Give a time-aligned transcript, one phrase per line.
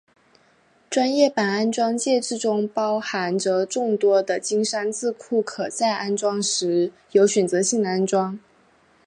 [0.89, 8.39] 专业版安装介质中包含着众多的金山字库可在安装时有选择性的安装。